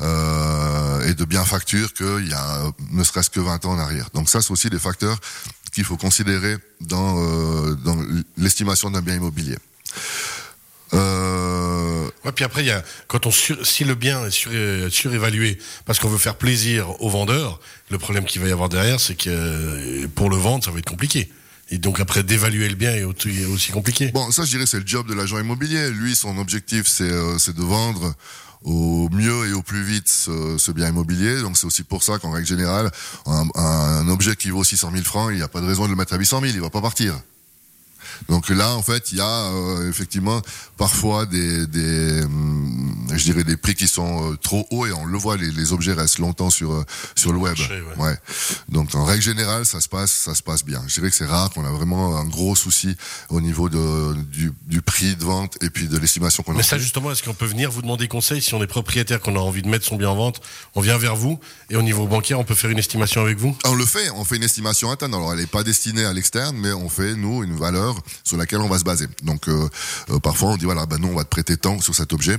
et 0.00 1.14
de 1.14 1.24
bien 1.24 1.44
facture 1.44 1.94
qu'il 1.94 2.28
y 2.28 2.34
a 2.34 2.62
ne 2.90 3.04
serait-ce 3.04 3.30
que 3.30 3.40
20 3.40 3.64
ans 3.64 3.72
en 3.72 3.78
arrière. 3.78 4.08
Donc 4.14 4.28
ça, 4.28 4.42
c'est 4.42 4.50
aussi 4.50 4.70
des 4.70 4.78
facteurs 4.78 5.18
qu'il 5.70 5.84
faut 5.84 5.96
considérer 5.96 6.56
dans, 6.80 7.22
euh, 7.22 7.74
dans 7.74 7.96
l'estimation 8.36 8.90
d'un 8.90 9.02
bien 9.02 9.16
immobilier. 9.16 9.56
Euh... 10.94 12.08
Ouais, 12.24 12.32
puis 12.32 12.44
après, 12.44 12.62
il 12.62 12.66
y 12.66 12.70
a, 12.70 12.82
quand 13.06 13.26
on 13.26 13.30
sur, 13.30 13.64
si 13.66 13.84
le 13.84 13.94
bien 13.94 14.24
est 14.24 14.30
sur, 14.30 14.50
surévalué 14.90 15.58
parce 15.84 15.98
qu'on 15.98 16.08
veut 16.08 16.18
faire 16.18 16.36
plaisir 16.36 17.00
aux 17.02 17.10
vendeurs, 17.10 17.60
le 17.90 17.98
problème 17.98 18.24
qu'il 18.24 18.40
va 18.40 18.48
y 18.48 18.52
avoir 18.52 18.68
derrière, 18.68 18.98
c'est 18.98 19.14
que 19.14 20.06
pour 20.08 20.30
le 20.30 20.36
vendre, 20.36 20.64
ça 20.64 20.70
va 20.70 20.78
être 20.78 20.88
compliqué. 20.88 21.30
Et 21.70 21.78
donc 21.78 22.00
après 22.00 22.22
d'évaluer 22.22 22.68
le 22.68 22.74
bien 22.74 22.94
est 22.94 23.04
aussi 23.04 23.72
compliqué. 23.72 24.10
Bon, 24.12 24.30
ça 24.30 24.44
je 24.44 24.50
dirais 24.50 24.64
c'est 24.66 24.78
le 24.78 24.86
job 24.86 25.06
de 25.06 25.14
l'agent 25.14 25.38
immobilier. 25.38 25.90
Lui, 25.90 26.14
son 26.14 26.38
objectif 26.38 26.86
c'est 26.86 27.10
euh, 27.10 27.36
de 27.36 27.62
vendre 27.62 28.14
au 28.64 29.08
mieux 29.10 29.48
et 29.48 29.52
au 29.52 29.62
plus 29.62 29.82
vite 29.82 30.08
ce, 30.08 30.56
ce 30.58 30.72
bien 30.72 30.88
immobilier. 30.88 31.40
Donc 31.40 31.56
c'est 31.56 31.66
aussi 31.66 31.82
pour 31.82 32.02
ça 32.02 32.18
qu'en 32.18 32.30
règle 32.30 32.46
générale, 32.46 32.90
un, 33.26 33.46
un, 33.54 34.08
objet 34.08 34.36
qui 34.36 34.50
vaut 34.50 34.64
600 34.64 34.90
000 34.92 35.04
francs, 35.04 35.30
il 35.32 35.36
n'y 35.36 35.42
a 35.42 35.48
pas 35.48 35.60
de 35.60 35.66
raison 35.66 35.84
de 35.84 35.90
le 35.90 35.96
mettre 35.96 36.14
à 36.14 36.18
800 36.18 36.40
000, 36.40 36.52
il 36.54 36.60
va 36.60 36.70
pas 36.70 36.80
partir. 36.80 37.14
Donc 38.28 38.48
là, 38.48 38.74
en 38.74 38.82
fait, 38.82 39.12
il 39.12 39.18
y 39.18 39.20
a 39.20 39.26
euh, 39.26 39.88
effectivement 39.88 40.40
parfois 40.76 41.26
des, 41.26 41.66
des 41.66 42.22
hum, 42.22 43.06
je 43.14 43.24
dirais 43.24 43.44
des 43.44 43.56
prix 43.56 43.74
qui 43.74 43.88
sont 43.88 44.32
euh, 44.32 44.36
trop 44.36 44.66
hauts 44.70 44.86
et 44.86 44.92
on 44.92 45.04
le 45.04 45.18
voit, 45.18 45.36
les, 45.36 45.50
les 45.50 45.72
objets 45.72 45.92
restent 45.92 46.18
longtemps 46.18 46.50
sur 46.50 46.72
euh, 46.72 46.84
sur 47.14 47.32
le 47.32 47.38
web. 47.38 47.56
Marché, 47.58 47.80
ouais. 47.80 48.04
ouais. 48.04 48.18
Donc 48.68 48.94
en 48.94 49.04
règle 49.04 49.22
générale, 49.22 49.66
ça 49.66 49.80
se 49.80 49.88
passe, 49.88 50.12
ça 50.12 50.34
se 50.34 50.42
passe 50.42 50.64
bien. 50.64 50.82
Je 50.86 50.94
dirais 50.94 51.10
que 51.10 51.16
c'est 51.16 51.26
rare 51.26 51.50
qu'on 51.50 51.64
a 51.64 51.70
vraiment 51.70 52.18
un 52.18 52.24
gros 52.24 52.54
souci 52.56 52.96
au 53.28 53.40
niveau 53.40 53.68
de 53.68 54.14
du, 54.22 54.52
du 54.66 54.82
prix 54.82 55.16
de 55.16 55.24
vente 55.24 55.56
et 55.62 55.70
puis 55.70 55.88
de 55.88 55.96
l'estimation 55.98 56.42
qu'on 56.42 56.52
a. 56.52 56.56
Mais 56.56 56.62
ça, 56.62 56.78
justement, 56.78 57.12
est-ce 57.12 57.22
qu'on 57.22 57.34
peut 57.34 57.46
venir 57.46 57.70
vous 57.70 57.82
demander 57.82 58.08
conseil 58.08 58.42
si 58.42 58.54
on 58.54 58.62
est 58.62 58.66
propriétaire, 58.66 59.20
qu'on 59.20 59.36
a 59.36 59.40
envie 59.40 59.62
de 59.62 59.68
mettre 59.68 59.86
son 59.86 59.96
bien 59.96 60.10
en 60.10 60.16
vente, 60.16 60.40
on 60.74 60.80
vient 60.80 60.98
vers 60.98 61.16
vous 61.16 61.38
et 61.70 61.76
au 61.76 61.82
niveau 61.82 62.06
bancaire, 62.06 62.38
on 62.38 62.44
peut 62.44 62.54
faire 62.54 62.70
une 62.70 62.78
estimation 62.78 63.20
avec 63.20 63.38
vous? 63.38 63.56
On 63.64 63.74
le 63.74 63.84
fait, 63.84 64.10
on 64.10 64.24
fait 64.24 64.36
une 64.36 64.42
estimation 64.44 64.90
interne. 64.90 65.14
Alors 65.14 65.32
elle 65.32 65.40
n'est 65.40 65.46
pas 65.46 65.64
destinée 65.64 66.04
à 66.04 66.12
l'externe, 66.12 66.56
mais 66.56 66.72
on 66.72 66.88
fait 66.88 67.14
nous 67.14 67.42
une 67.42 67.56
valeur 67.56 67.87
sur 68.24 68.36
laquelle 68.36 68.60
on 68.60 68.68
va 68.68 68.78
se 68.78 68.84
baser. 68.84 69.06
Donc 69.22 69.48
euh, 69.48 69.68
euh, 70.10 70.18
parfois 70.18 70.50
on 70.50 70.56
dit 70.56 70.64
voilà, 70.64 70.86
ben 70.86 70.98
non, 70.98 71.10
on 71.10 71.16
va 71.16 71.24
te 71.24 71.30
prêter 71.30 71.56
tant 71.56 71.80
sur 71.80 71.94
cet 71.94 72.12
objet. 72.12 72.38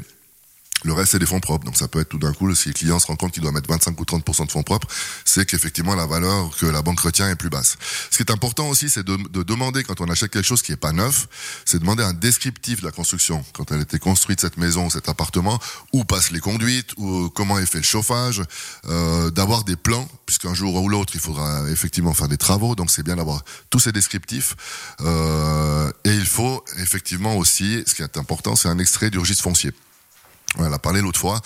Le 0.83 0.93
reste, 0.93 1.11
c'est 1.11 1.19
des 1.19 1.25
fonds 1.25 1.39
propres. 1.41 1.65
Donc, 1.65 1.75
ça 1.75 1.87
peut 1.87 1.99
être 1.99 2.09
tout 2.09 2.17
d'un 2.17 2.33
coup, 2.33 2.53
si 2.55 2.69
le 2.69 2.73
client 2.73 2.99
se 2.99 3.07
rend 3.07 3.15
compte 3.15 3.33
qu'il 3.33 3.43
doit 3.43 3.51
mettre 3.51 3.69
25 3.69 3.99
ou 3.99 4.03
30% 4.03 4.45
de 4.45 4.51
fonds 4.51 4.63
propres, 4.63 4.87
c'est 5.25 5.45
qu'effectivement, 5.45 5.93
la 5.93 6.05
valeur 6.05 6.55
que 6.57 6.65
la 6.65 6.81
banque 6.81 7.01
retient 7.01 7.29
est 7.29 7.35
plus 7.35 7.49
basse. 7.49 7.77
Ce 8.09 8.17
qui 8.17 8.23
est 8.23 8.31
important 8.31 8.69
aussi, 8.69 8.89
c'est 8.89 9.03
de, 9.03 9.17
de, 9.29 9.43
demander, 9.43 9.83
quand 9.83 9.99
on 9.99 10.09
achète 10.09 10.31
quelque 10.31 10.45
chose 10.45 10.61
qui 10.61 10.71
est 10.71 10.77
pas 10.77 10.93
neuf, 10.93 11.27
c'est 11.65 11.79
demander 11.79 12.03
un 12.03 12.13
descriptif 12.13 12.79
de 12.79 12.85
la 12.85 12.91
construction. 12.91 13.43
Quand 13.53 13.71
elle 13.71 13.79
a 13.79 13.81
été 13.81 13.99
construite, 13.99 14.39
cette 14.39 14.57
maison, 14.57 14.89
cet 14.89 15.09
appartement, 15.09 15.59
où 15.91 16.05
passent 16.05 16.31
les 16.31 16.39
conduites, 16.39 16.93
ou 16.95 17.29
comment 17.29 17.59
est 17.59 17.65
fait 17.65 17.79
le 17.79 17.83
chauffage, 17.83 18.41
euh, 18.87 19.31
d'avoir 19.31 19.65
des 19.65 19.75
plans, 19.75 20.07
puisqu'un 20.25 20.53
jour 20.53 20.81
ou 20.81 20.87
l'autre, 20.87 21.11
il 21.13 21.19
faudra 21.19 21.69
effectivement 21.69 22.13
faire 22.13 22.29
des 22.29 22.37
travaux. 22.37 22.75
Donc, 22.75 22.89
c'est 22.89 23.03
bien 23.03 23.17
d'avoir 23.17 23.43
tous 23.69 23.79
ces 23.79 23.91
descriptifs. 23.91 24.55
Euh, 25.01 25.91
et 26.05 26.13
il 26.13 26.25
faut 26.25 26.63
effectivement 26.77 27.35
aussi, 27.35 27.83
ce 27.85 27.95
qui 27.95 28.01
est 28.01 28.17
important, 28.17 28.55
c'est 28.55 28.69
un 28.69 28.79
extrait 28.79 29.09
du 29.09 29.17
registre 29.19 29.43
foncier. 29.43 29.73
On 30.57 30.65
en 30.65 30.73
a 30.73 30.79
parlé 30.79 31.01
l'autre 31.01 31.19
fois. 31.19 31.39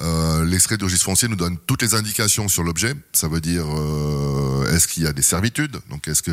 Euh, 0.00 0.44
L'extrait 0.44 0.76
de 0.78 0.84
registre 0.84 1.04
foncier 1.04 1.28
nous 1.28 1.36
donne 1.36 1.58
toutes 1.66 1.82
les 1.82 1.94
indications 1.94 2.48
sur 2.48 2.62
l'objet. 2.62 2.94
Ça 3.12 3.28
veut 3.28 3.40
dire 3.40 3.64
euh, 3.66 4.74
est-ce 4.74 4.88
qu'il 4.88 5.02
y 5.02 5.06
a 5.06 5.12
des 5.12 5.22
servitudes? 5.22 5.78
Donc 5.90 6.08
est-ce 6.08 6.22
que 6.22 6.32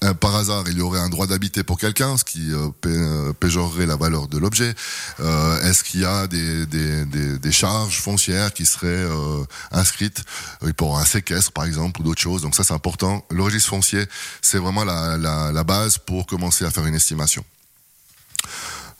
un- 0.00 0.14
par 0.14 0.34
hasard 0.36 0.64
il 0.68 0.78
y 0.78 0.80
aurait 0.80 1.00
un 1.00 1.08
droit 1.08 1.26
d'habiter 1.26 1.62
pour 1.64 1.78
quelqu'un, 1.78 2.16
ce 2.16 2.24
qui 2.24 2.52
euh, 2.52 2.68
euh, 2.86 3.32
péjorerait 3.32 3.86
la 3.86 3.96
valeur 3.96 4.26
de 4.28 4.36
l'objet? 4.38 4.74
Euh, 5.20 5.62
Est-ce 5.62 5.84
qu'il 5.84 6.00
y 6.00 6.04
a 6.04 6.26
des, 6.26 6.66
des, 6.66 7.04
des, 7.04 7.38
des 7.38 7.52
charges 7.52 7.98
foncières 8.00 8.52
qui 8.52 8.64
seraient 8.66 9.06
inscrites 9.70 10.24
pour 10.76 10.98
un 10.98 11.04
séquestre 11.04 11.52
par 11.52 11.64
exemple 11.64 12.00
ou 12.00 12.04
d'autres 12.04 12.20
choses? 12.20 12.42
Donc 12.42 12.54
ça 12.56 12.64
c'est 12.64 12.74
important. 12.74 13.24
Le 13.30 13.42
registre 13.42 13.70
foncier 13.70 14.06
c'est 14.42 14.58
vraiment 14.58 14.84
la, 14.84 15.16
la, 15.16 15.52
la 15.52 15.64
base 15.64 15.98
pour 15.98 16.26
commencer 16.26 16.64
à 16.64 16.70
faire 16.70 16.86
une 16.86 16.94
estimation. 16.96 17.44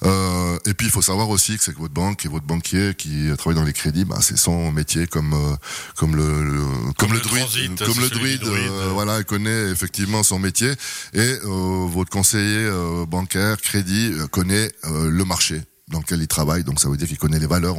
Euh, 0.05 0.59
et 0.64 0.75
puis 0.75 0.87
il 0.87 0.90
faut 0.93 1.02
savoir 1.02 1.28
aussi 1.28 1.57
que 1.57 1.64
c'est 1.64 1.73
que 1.75 1.78
votre 1.81 1.93
banque 1.95 2.25
et 2.25 2.28
votre 2.28 2.47
banquier 2.47 2.95
qui 2.97 3.26
travaille 3.37 3.59
dans 3.59 3.64
les 3.67 3.73
crédits, 3.73 4.05
ben, 4.05 4.21
c'est 4.21 4.37
son 4.38 4.71
métier 4.71 5.07
comme 5.09 5.33
euh, 5.35 5.57
comme 5.97 6.14
le, 6.14 6.45
le- 6.45 6.93
comme, 6.97 7.11
le, 7.11 7.17
le 7.17 7.21
druide, 7.21 7.43
transit, 7.43 7.85
comme 7.85 8.00
le 8.02 8.09
druide, 8.09 8.40
druide. 8.43 8.62
euh, 8.71 8.90
voilà, 8.93 9.19
il 9.19 9.25
connaît 9.25 9.71
effectivement 9.71 10.23
son 10.23 10.38
métier 10.38 10.71
et 11.14 11.19
euh, 11.45 11.87
votre 11.88 12.11
conseiller 12.11 12.59
euh, 12.64 13.07
bancaire 13.07 13.57
crédit 13.61 14.12
euh, 14.12 14.26
connaît 14.28 14.71
euh, 14.85 15.11
le 15.11 15.25
marché 15.25 15.62
dans 15.90 15.99
lequel 15.99 16.21
il 16.21 16.28
travaille, 16.28 16.64
donc 16.64 16.80
ça 16.80 16.88
veut 16.88 16.97
dire 16.97 17.09
qu'il 17.09 17.18
connaît 17.18 17.38
les 17.38 17.47
valeurs, 17.47 17.76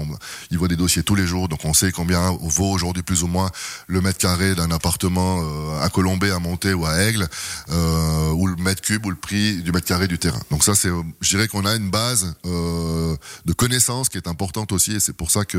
il 0.52 0.58
voit 0.58 0.68
des 0.68 0.76
dossiers 0.76 1.04
tous 1.04 1.16
les 1.16 1.28
jours, 1.28 1.48
donc 1.48 1.60
on 1.64 1.74
sait 1.74 1.92
combien 1.92 2.32
vaut 2.42 2.72
aujourd'hui 2.72 3.04
plus 3.04 3.24
ou 3.24 3.28
moins 3.28 3.50
le 3.88 4.02
mètre 4.02 4.18
carré 4.18 4.56
d'un 4.56 4.72
appartement 4.72 5.42
euh, 5.42 5.82
à 5.82 5.90
Colombay, 5.90 6.32
à 6.32 6.40
Monté 6.40 6.74
ou 6.74 6.86
à 6.86 6.96
Aigle, 7.02 7.28
euh, 7.72 8.32
ou 8.32 8.48
le 8.48 8.56
mètre 8.56 8.82
cube 8.82 9.06
ou 9.06 9.10
le 9.10 9.16
prix 9.16 9.62
du 9.62 9.72
mètre 9.72 9.88
carré 9.88 10.08
du 10.08 10.18
terrain. 10.18 10.40
Donc 10.52 10.64
ça, 10.64 10.76
c'est, 10.76 10.90
euh, 10.90 11.02
je 11.22 11.30
dirais 11.30 11.48
qu'on 11.48 11.66
a 11.66 11.76
une 11.76 11.90
base 11.90 12.36
euh, 12.46 13.16
de 13.46 13.54
connaissances 13.54 14.10
qui 14.10 14.18
est 14.18 14.28
importante 14.28 14.72
aussi, 14.72 14.94
et 14.94 15.00
c'est 15.00 15.14
pour 15.14 15.32
ça 15.32 15.46
que 15.46 15.58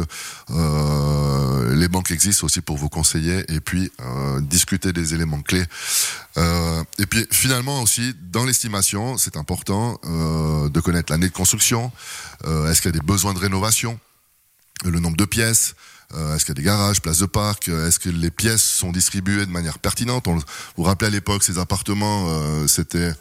euh, 0.51 1.75
les 1.75 1.89
banques 1.89 2.11
existent 2.11 2.47
aussi 2.47 2.61
pour 2.61 2.77
vous 2.77 2.89
conseiller 2.89 3.45
et 3.53 3.61
puis 3.61 3.91
discuter 4.43 4.93
des 4.93 5.15
éléments 5.15 5.41
clés. 5.43 5.65
Euh, 6.37 6.85
et 6.99 7.07
puis 7.07 7.27
finalement 7.31 7.83
aussi, 7.83 8.15
dans 8.31 8.45
l'estimation, 8.45 9.19
c'est 9.19 9.37
important 9.37 9.99
euh, 10.05 10.69
de 10.69 10.81
connaître 10.81 11.13
l'année 11.13 11.29
de 11.29 11.35
construction. 11.35 11.91
Euh, 12.47 12.71
Est-ce 12.71 12.81
qu'il 12.81 12.91
y 12.91 12.97
a 12.97 12.99
des 12.99 13.07
besoins 13.07 13.35
de 13.35 13.39
rénovation? 13.39 13.99
Le 14.85 14.99
nombre 15.01 15.17
de 15.17 15.27
pièces, 15.27 15.75
est-ce 16.13 16.45
qu'il 16.45 16.49
y 16.49 16.51
a 16.53 16.55
des 16.55 16.63
garages, 16.63 17.03
places 17.03 17.19
de 17.19 17.27
parc, 17.27 17.69
est-ce 17.69 17.99
que 18.01 18.09
les 18.09 18.31
pièces 18.31 18.63
sont 18.63 18.93
distribuées 18.93 19.45
de 19.45 19.51
manière 19.51 19.79
pertinente? 19.79 20.27
On, 20.27 20.37
Vous 20.37 20.43
vous 20.79 20.83
rappelez 20.85 21.09
à 21.09 21.11
l'époque, 21.11 21.43
ces 21.43 21.59
appartements, 21.59 22.67
c'était 22.67 23.13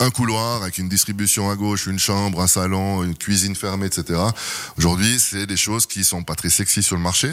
un 0.00 0.10
couloir 0.10 0.62
avec 0.62 0.78
une 0.78 0.88
distribution 0.88 1.50
à 1.50 1.56
gauche, 1.56 1.86
une 1.86 1.98
chambre, 1.98 2.40
un 2.40 2.46
salon, 2.46 3.02
une 3.02 3.16
cuisine 3.16 3.56
fermée, 3.56 3.86
etc. 3.86 4.20
Aujourd'hui, 4.76 5.18
c'est 5.18 5.46
des 5.46 5.56
choses 5.56 5.86
qui 5.86 6.04
sont 6.04 6.22
pas 6.22 6.36
très 6.36 6.50
sexy 6.50 6.84
sur 6.84 6.94
le 6.94 7.02
marché, 7.02 7.32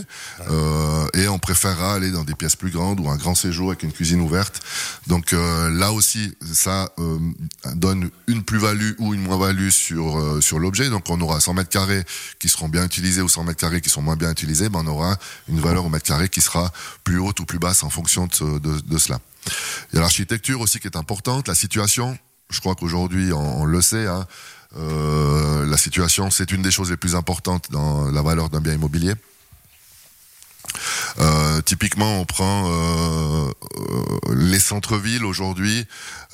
euh, 0.50 1.08
et 1.14 1.28
on 1.28 1.38
préférera 1.38 1.94
aller 1.94 2.10
dans 2.10 2.24
des 2.24 2.34
pièces 2.34 2.56
plus 2.56 2.72
grandes 2.72 3.00
ou 3.00 3.10
un 3.10 3.18
grand 3.18 3.36
séjour 3.36 3.70
avec 3.70 3.84
une 3.84 3.92
cuisine 3.92 4.20
ouverte. 4.20 4.62
Donc 5.06 5.34
euh, 5.34 5.70
là 5.70 5.92
aussi, 5.92 6.34
ça 6.54 6.92
euh, 6.98 7.20
donne 7.76 8.10
une 8.26 8.44
plus-value 8.44 8.94
ou 8.98 9.14
une 9.14 9.22
moins-value 9.22 9.70
sur 9.70 10.18
euh, 10.18 10.42
sur 10.42 10.58
l'objet. 10.58 10.90
Donc 10.90 11.08
on 11.10 11.22
aura 11.22 11.40
100 11.40 11.54
mètres 11.54 11.70
carrés 11.70 12.04
qui 12.40 12.50
seront 12.50 12.68
bien 12.68 12.84
utilisés 12.84 13.22
ou 13.22 13.30
100 13.30 13.44
mètres 13.44 13.60
carrés 13.60 13.82
qui 13.82 13.90
sont 13.92 14.02
moins 14.02 14.16
bien 14.16 14.32
utilisés, 14.32 14.70
ben 14.70 14.82
on 14.84 14.88
aura 14.88 15.18
une 15.50 15.60
valeur 15.60 15.86
au 15.86 15.90
mètre 15.90 16.06
carré 16.06 16.30
qui 16.30 16.42
sera 16.42 16.72
plus 17.04 17.20
haute 17.20 17.40
ou 17.40 17.46
plus 17.46 17.60
basse 17.60 17.84
en 17.84 17.92
fonction 17.92 18.26
de, 18.26 18.58
de, 18.58 18.80
de 18.80 18.98
cela. 18.98 19.20
Il 19.92 19.96
y 19.96 20.00
a 20.00 20.02
l'architecture 20.02 20.60
aussi 20.62 20.80
qui 20.80 20.88
est 20.88 20.98
importante, 20.98 21.48
la 21.48 21.56
situation. 21.56 22.18
Je 22.50 22.60
crois 22.60 22.76
qu'aujourd'hui, 22.76 23.34
on, 23.34 23.66
le 23.66 23.82
sait, 23.82 24.08
hein, 24.08 24.26
euh, 24.78 25.66
la 25.66 25.78
situation, 25.78 26.30
c'est 26.30 26.52
une 26.52 26.62
des 26.62 26.72
choses 26.72 26.92
les 26.92 26.98
plus 26.98 27.16
importantes 27.16 27.72
dans 27.72 28.12
la 28.12 28.22
valeur 28.22 28.50
d'un 28.50 28.62
bien 28.62 28.74
immobilier. 28.74 29.14
Euh, 31.56 31.62
typiquement, 31.62 32.20
on 32.20 32.26
prend 32.26 32.70
euh, 32.70 33.50
euh, 33.50 34.36
les 34.36 34.60
centres-villes 34.60 35.26
aujourd'hui 35.26 35.86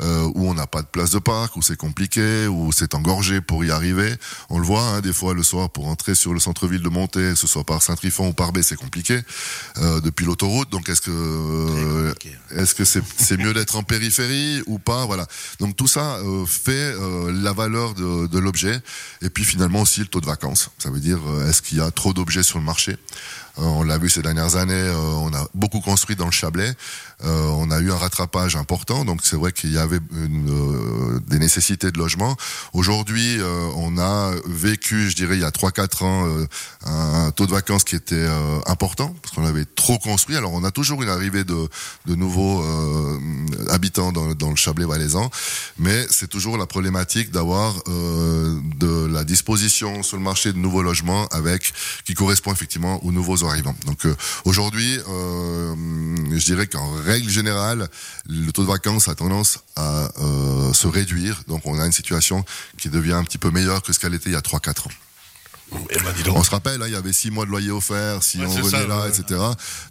euh, 0.01 0.29
où 0.35 0.49
on 0.49 0.53
n'a 0.53 0.67
pas 0.67 0.81
de 0.81 0.87
place 0.87 1.11
de 1.11 1.19
parc, 1.19 1.55
où 1.55 1.61
c'est 1.61 1.77
compliqué, 1.77 2.47
où 2.47 2.71
c'est 2.71 2.95
engorgé 2.95 3.41
pour 3.41 3.63
y 3.63 3.71
arriver. 3.71 4.15
On 4.49 4.59
le 4.59 4.65
voit 4.65 4.81
hein, 4.81 5.01
des 5.01 5.13
fois 5.13 5.33
le 5.33 5.43
soir 5.43 5.69
pour 5.69 5.87
entrer 5.87 6.15
sur 6.15 6.33
le 6.33 6.39
centre-ville 6.39 6.81
de 6.81 6.89
Monté, 6.89 7.19
que 7.19 7.35
ce 7.35 7.47
soit 7.47 7.63
par 7.63 7.81
Saint-Trifon 7.81 8.29
ou 8.29 8.33
par 8.33 8.51
B, 8.51 8.61
c'est 8.61 8.75
compliqué 8.75 9.19
depuis 10.03 10.25
l'autoroute. 10.25 10.69
Donc 10.69 10.89
est-ce 10.89 11.01
que 11.01 12.07
compliqué. 12.09 12.35
est-ce 12.51 12.75
que 12.75 12.83
c'est 12.85 13.37
mieux 13.37 13.53
d'être 13.53 13.75
en 13.75 13.83
périphérie 13.83 14.61
ou 14.65 14.79
pas? 14.79 15.05
Voilà. 15.05 15.27
Donc 15.59 15.75
tout 15.75 15.87
ça 15.87 16.17
fait 16.47 16.93
la 17.31 17.53
valeur 17.53 17.93
de, 17.93 18.27
de 18.27 18.39
l'objet 18.39 18.79
et 19.21 19.29
puis 19.29 19.43
finalement 19.43 19.81
aussi 19.81 20.01
le 20.01 20.07
taux 20.07 20.21
de 20.21 20.25
vacances. 20.25 20.69
Ça 20.77 20.89
veut 20.89 20.99
dire 20.99 21.19
est-ce 21.47 21.61
qu'il 21.61 21.77
y 21.77 21.81
a 21.81 21.91
trop 21.91 22.13
d'objets 22.13 22.43
sur 22.43 22.59
le 22.59 22.65
marché? 22.65 22.97
On 23.57 23.83
l'a 23.83 23.97
vu 23.97 24.09
ces 24.09 24.21
dernières 24.21 24.55
années. 24.55 24.73
euh, 24.73 24.95
on 24.95 25.33
a 25.33 25.47
beaucoup 25.53 25.81
construit 25.81 26.15
dans 26.15 26.25
le 26.25 26.31
Chablais. 26.31 26.73
Euh, 27.23 27.45
on 27.57 27.69
a 27.69 27.79
eu 27.79 27.91
un 27.91 27.97
rattrapage 27.97 28.55
important. 28.55 29.05
Donc 29.05 29.21
c'est 29.23 29.35
vrai 29.35 29.51
qu'il 29.51 29.71
y 29.71 29.77
avait 29.77 29.99
euh, 30.13 31.19
des 31.27 31.39
nécessités 31.39 31.91
de 31.91 31.97
logement. 31.97 32.35
Aujourd'hui, 32.73 33.39
euh, 33.39 33.67
on 33.75 33.97
a 33.97 34.31
vécu, 34.47 35.09
je 35.09 35.15
dirais, 35.15 35.35
il 35.35 35.41
y 35.41 35.45
a 35.45 35.51
3-4 35.51 36.03
ans, 36.03 36.27
euh, 36.27 36.47
un, 36.85 37.31
taux 37.31 37.45
de 37.45 37.51
vacances 37.51 37.83
qui 37.83 37.95
était 37.95 38.15
euh, 38.15 38.59
important 38.65 39.13
parce 39.21 39.35
qu'on 39.35 39.45
avait 39.45 39.65
trop 39.65 39.97
construit. 39.99 40.35
Alors 40.35 40.53
on 40.53 40.63
a 40.63 40.71
toujours 40.71 41.03
une 41.03 41.09
arrivée 41.09 41.43
de, 41.43 41.67
nouveaux 42.07 42.61
euh, 42.63 43.19
habitants 43.69 44.11
dans, 44.11 44.49
le 44.49 44.55
Chablais 44.55 44.85
valaisan, 44.85 45.29
mais 45.77 46.05
c'est 46.09 46.27
toujours 46.27 46.57
la 46.57 46.65
problématique 46.65 47.31
d'avoir 47.31 47.75
euh, 47.87 48.59
de 48.77 49.05
la 49.05 49.23
disposition 49.23 50.03
sur 50.03 50.17
le 50.17 50.23
marché 50.23 50.51
de 50.53 50.57
nouveaux 50.57 50.83
logements 50.83 51.27
avec 51.27 51.73
qui 52.05 52.13
correspond 52.13 52.51
effectivement 52.51 53.03
aux 53.05 53.11
nouveaux 53.11 53.40
arrivants. 53.47 53.75
Donc 53.85 54.05
euh, 54.05 54.15
aujourd'hui, 54.45 54.99
euh, 55.09 55.75
je 56.37 56.45
dirais 56.45 56.67
qu'en 56.67 56.91
règle 57.03 57.29
générale, 57.29 57.87
le 58.27 58.51
taux 58.51 58.63
de 58.63 58.67
vacances 58.67 59.07
a 59.07 59.15
tendance 59.15 59.59
à 59.75 60.09
euh, 60.21 60.73
se 60.73 60.87
réduire. 60.87 61.43
Donc 61.47 61.61
on 61.65 61.79
a 61.79 61.85
une 61.85 61.91
situation 61.91 62.43
qui 62.77 62.89
devient 62.89 63.13
un 63.13 63.23
petit 63.23 63.37
peu 63.37 63.51
meilleure 63.51 63.81
que 63.81 63.93
ce 63.93 63.99
qu'elle 63.99 64.13
était 64.13 64.29
il 64.29 64.33
y 64.33 64.35
a 64.35 64.41
3-4 64.41 64.87
ans. 64.87 64.91
Eh 65.89 65.97
ben. 65.99 66.13
On 66.35 66.43
se 66.43 66.49
rappelle, 66.51 66.81
hein, 66.81 66.87
il 66.87 66.91
y 66.91 66.97
avait 66.97 67.13
six 67.13 67.31
mois 67.31 67.45
de 67.45 67.49
loyer 67.49 67.71
offert 67.71 68.21
si 68.23 68.39
Ouais, 68.39 68.45
on 68.45 68.49
venait 68.49 68.69
ça, 68.69 68.85
là, 68.87 69.03
ouais. 69.03 69.07
etc. 69.09 69.39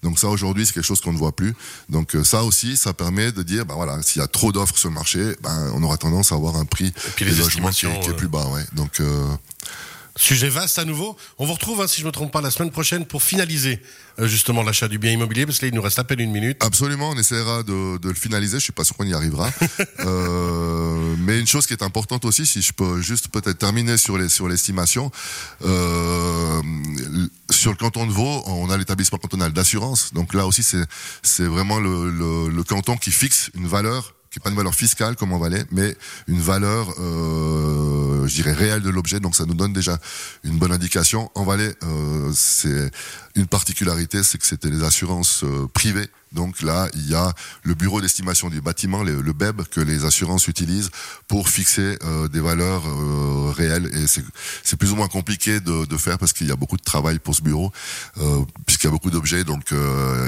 Donc 0.02 0.18
ça 0.18 0.28
aujourd'hui 0.28 0.66
c'est 0.66 0.74
quelque 0.74 0.84
chose 0.84 1.00
qu'on 1.00 1.14
ne 1.14 1.18
voit 1.18 1.32
plus. 1.34 1.54
Donc 1.88 2.14
ça 2.22 2.44
aussi, 2.44 2.76
ça 2.76 2.92
permet 2.92 3.32
de 3.32 3.42
dire, 3.42 3.64
ben 3.64 3.74
voilà, 3.74 4.02
s'il 4.02 4.20
y 4.20 4.22
a 4.24 4.28
trop 4.28 4.52
d'offres 4.52 4.76
sur 4.76 4.90
le 4.90 4.94
marché, 4.94 5.36
ben 5.42 5.72
on 5.74 5.82
aura 5.82 5.96
tendance 5.96 6.32
à 6.32 6.34
avoir 6.34 6.56
un 6.56 6.66
prix 6.66 6.92
les 7.20 7.30
logements 7.30 7.70
qui, 7.70 7.86
est- 7.86 7.88
estimations, 7.88 8.00
qui 8.00 8.10
est 8.10 8.14
plus 8.14 8.28
bas, 8.28 8.44
ouais. 8.48 8.62
Donc 8.74 9.00
Sujet 10.20 10.50
vaste 10.50 10.78
à 10.78 10.84
nouveau. 10.84 11.16
On 11.38 11.46
vous 11.46 11.54
retrouve, 11.54 11.80
hein, 11.80 11.86
si 11.86 12.02
je 12.02 12.06
me 12.06 12.12
trompe 12.12 12.30
pas, 12.30 12.42
la 12.42 12.50
semaine 12.50 12.70
prochaine 12.70 13.06
pour 13.06 13.22
finaliser 13.22 13.80
euh, 14.18 14.28
justement 14.28 14.62
l'achat 14.62 14.86
du 14.86 14.98
bien 14.98 15.12
immobilier, 15.12 15.46
parce 15.46 15.58
que 15.58 15.64
là, 15.64 15.70
il 15.72 15.74
nous 15.74 15.80
reste 15.80 15.98
à 15.98 16.04
peine 16.04 16.20
une 16.20 16.30
minute. 16.30 16.62
Absolument, 16.62 17.08
on 17.08 17.16
essaiera 17.16 17.62
de, 17.62 17.96
de 17.96 18.08
le 18.10 18.14
finaliser. 18.14 18.58
Je 18.58 18.64
suis 18.64 18.72
pas 18.72 18.84
sûr 18.84 18.94
qu'on 18.98 19.06
y 19.06 19.14
arrivera. 19.14 19.50
Euh, 20.00 21.14
mais 21.18 21.38
une 21.38 21.46
chose 21.46 21.66
qui 21.66 21.72
est 21.74 21.82
importante 21.82 22.24
aussi, 22.24 22.46
si 22.46 22.62
je 22.62 22.72
peux 22.72 23.00
juste 23.02 23.28
peut-être 23.28 23.58
terminer 23.58 23.96
sur 23.96 24.16
les 24.16 24.28
sur 24.28 24.48
l'estimation, 24.48 25.10
euh, 25.64 26.62
sur 27.50 27.70
le 27.70 27.76
canton 27.76 28.06
de 28.06 28.12
Vaud, 28.12 28.42
on 28.46 28.70
a 28.70 28.76
l'établissement 28.78 29.18
cantonal 29.18 29.52
d'assurance. 29.52 30.12
Donc 30.14 30.32
là 30.32 30.46
aussi, 30.46 30.62
c'est 30.62 30.84
c'est 31.22 31.44
vraiment 31.44 31.78
le, 31.80 32.10
le, 32.10 32.48
le 32.48 32.64
canton 32.64 32.96
qui 32.96 33.10
fixe 33.10 33.50
une 33.54 33.66
valeur 33.66 34.14
qui 34.30 34.38
n'est 34.38 34.42
pas 34.44 34.50
une 34.50 34.56
valeur 34.56 34.74
fiscale 34.74 35.16
comme 35.16 35.32
en 35.32 35.38
Valais, 35.38 35.64
mais 35.72 35.96
une 36.28 36.40
valeur, 36.40 36.94
euh, 37.00 37.99
je 38.26 38.34
dirais, 38.34 38.52
réelle 38.52 38.82
de 38.82 38.90
l'objet. 38.90 39.20
Donc 39.20 39.36
ça 39.36 39.44
nous 39.46 39.54
donne 39.54 39.72
déjà 39.72 39.98
une 40.44 40.58
bonne 40.58 40.72
indication. 40.72 41.30
En 41.34 41.44
Valais, 41.44 41.74
euh, 41.82 42.30
c'est 42.34 42.90
une 43.34 43.46
particularité, 43.46 44.22
c'est 44.22 44.38
que 44.38 44.46
c'était 44.46 44.70
des 44.70 44.82
assurances 44.82 45.44
euh, 45.44 45.66
privées. 45.72 46.08
Donc 46.32 46.62
là, 46.62 46.88
il 46.94 47.08
y 47.10 47.14
a 47.14 47.32
le 47.62 47.74
bureau 47.74 48.00
d'estimation 48.00 48.48
du 48.50 48.60
bâtiment, 48.60 49.02
le, 49.02 49.32
BEB, 49.32 49.62
que 49.64 49.80
les 49.80 50.04
assurances 50.04 50.46
utilisent 50.48 50.90
pour 51.26 51.48
fixer 51.48 51.98
euh, 52.04 52.28
des 52.28 52.40
valeurs 52.40 52.82
euh, 52.86 53.50
réelles. 53.50 53.90
Et 53.94 54.06
c'est 54.06 54.76
plus 54.76 54.92
ou 54.92 54.96
moins 54.96 55.08
compliqué 55.08 55.60
de, 55.60 55.86
de 55.86 55.96
faire 55.96 56.18
parce 56.18 56.32
qu'il 56.32 56.46
y 56.46 56.52
a 56.52 56.56
beaucoup 56.56 56.76
de 56.76 56.82
travail 56.82 57.18
pour 57.18 57.34
ce 57.34 57.42
bureau, 57.42 57.72
euh, 58.18 58.44
puisqu'il 58.66 58.86
y 58.86 58.88
a 58.88 58.92
beaucoup 58.92 59.10
d'objets. 59.10 59.44
Donc 59.44 59.74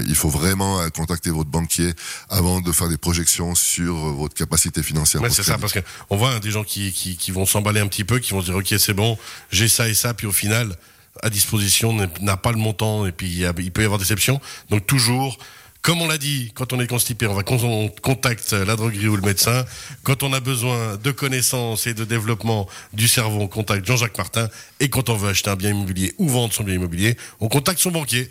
il 0.07 0.15
faut 0.17 0.29
vraiment 0.29 0.81
contacter 0.91 1.31
votre 1.31 1.51
banquier 1.51 1.93
avant 2.29 2.61
de 2.61 2.73
faire 2.73 2.89
des 2.89 2.99
projections 2.99 3.55
sur 3.55 3.95
votre 3.95 4.35
capacité 4.35 4.83
financière. 4.83 5.23
Ouais, 5.23 5.31
c'est 5.31 5.37
ce 5.37 5.43
ça, 5.45 5.59
parce 5.59 5.73
qu'on 5.73 6.17
voit 6.17 6.33
hein, 6.33 6.41
des 6.41 6.51
gens 6.51 6.65
qui, 6.65 6.93
qui, 6.93 7.17
qui 7.17 7.31
vont 7.31 7.47
s'emballer 7.47 7.81
un 7.81 7.87
petit 7.87 8.05
peu, 8.05 8.19
qui 8.19 8.33
vont 8.33 8.41
se 8.41 8.47
dire 8.47 8.57
ok 8.57 8.75
c'est 8.79 8.95
bon, 8.95 9.17
j'ai 9.51 9.69
ça 9.69 9.89
et 9.89 9.95
ça, 9.95 10.15
puis 10.15 10.27
au 10.27 10.33
final 10.33 10.77
à 11.23 11.31
disposition 11.31 11.93
n'a- 12.21 12.37
pas 12.37 12.53
le 12.53 12.59
montant 12.59 13.07
et 13.07 13.13
puis 13.13 13.45
il 13.59 13.73
peut 13.73 13.83
y 13.83 13.85
avoir 13.85 13.99
déception. 13.99 14.41
Donc 14.71 14.87
toujours, 14.87 15.39
comme 15.83 16.01
on 16.01 16.07
l'a 16.07 16.19
dit, 16.19 16.53
quand 16.55 16.73
on 16.73 16.81
est 16.81 16.87
constipé, 16.87 17.27
on 17.27 17.35
va 17.35 17.43
on 17.49 17.89
contacte 17.89 18.53
la 18.53 18.77
droguerie 18.77 19.09
ou 19.09 19.17
le 19.17 19.23
médecin. 19.23 19.65
Quand 20.05 20.23
on 20.23 20.33
a 20.33 20.39
besoin 20.39 20.97
de 20.97 21.11
connaissances 21.11 21.89
et 21.89 21.95
de 21.95 22.05
développement 22.05 22.69
du 22.93 23.09
cerveau, 23.09 23.41
on 23.41 23.49
contacte 23.49 23.85
Jean-Jacques 23.85 24.17
Martin. 24.17 24.49
Et 24.79 24.89
quand 24.89 25.09
on 25.09 25.17
veut 25.17 25.31
acheter 25.31 25.51
un 25.51 25.57
bien 25.57 25.71
immobilier 25.71 26.15
ou 26.19 26.29
vendre 26.29 26.55
son 26.55 26.63
bien 26.63 26.77
immobilier, 26.77 27.17
on 27.41 27.49
contacte 27.49 27.81
son 27.81 27.91
banquier. 27.91 28.31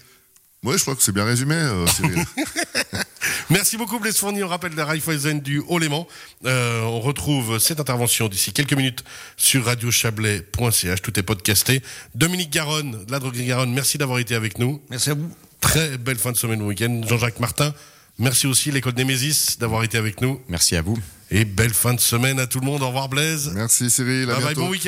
Oui, 0.63 0.75
je 0.77 0.81
crois 0.81 0.95
que 0.95 1.03
c'est 1.03 1.11
bien 1.11 1.25
résumé, 1.25 1.55
euh, 1.55 1.85
Cyril. 1.87 2.23
Merci 3.49 3.75
beaucoup 3.75 3.99
Blaise 3.99 4.17
Fournier. 4.17 4.43
On 4.45 4.47
rappelle 4.47 4.75
la 4.75 4.85
Raiffeisen 4.85 5.41
du 5.41 5.59
Haut-Léman. 5.67 6.07
Euh, 6.45 6.83
on 6.83 7.01
retrouve 7.01 7.59
cette 7.59 7.81
intervention 7.81 8.29
d'ici 8.29 8.53
quelques 8.53 8.73
minutes 8.73 9.03
sur 9.35 9.65
radiochablais.ch. 9.65 11.01
Tout 11.01 11.19
est 11.19 11.23
podcasté. 11.23 11.81
Dominique 12.15 12.51
Garonne, 12.51 13.03
de 13.05 13.11
la 13.11 13.19
droguerie 13.19 13.47
Garonne, 13.47 13.73
merci 13.73 13.97
d'avoir 13.97 14.19
été 14.19 14.35
avec 14.35 14.57
nous. 14.57 14.81
Merci 14.89 15.09
à 15.09 15.15
vous. 15.15 15.29
Très 15.61 15.97
belle 15.97 16.17
fin 16.17 16.31
de 16.31 16.37
semaine 16.37 16.61
au 16.61 16.65
week-end. 16.67 17.01
Jean-Jacques 17.07 17.39
Martin, 17.39 17.73
merci 18.19 18.47
aussi 18.47 18.71
l'école 18.71 18.93
Némésis 18.95 19.57
d'avoir 19.59 19.83
été 19.83 19.97
avec 19.97 20.19
nous. 20.21 20.41
Merci 20.49 20.75
à 20.75 20.81
vous. 20.81 20.97
Et 21.29 21.45
belle 21.45 21.73
fin 21.73 21.93
de 21.93 21.99
semaine 22.01 22.39
à 22.39 22.47
tout 22.47 22.59
le 22.59 22.65
monde. 22.65 22.81
Au 22.83 22.87
revoir 22.87 23.07
Blaise. 23.07 23.51
Merci 23.55 23.89
Cyril, 23.89 24.23
à 24.29 24.33
Bye 24.33 24.35
bye, 24.35 24.43
bientôt. 24.47 24.61
bon 24.61 24.69
week-end. 24.71 24.79